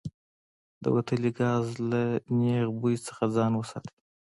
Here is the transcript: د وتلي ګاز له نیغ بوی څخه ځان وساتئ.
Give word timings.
د 0.83 0.85
وتلي 0.95 1.31
ګاز 1.39 1.65
له 1.91 2.03
نیغ 2.39 2.67
بوی 2.79 2.95
څخه 3.07 3.23
ځان 3.35 3.51
وساتئ. 3.55 3.93